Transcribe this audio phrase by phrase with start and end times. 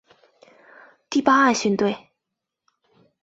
[1.11, 2.09] 第八岸巡队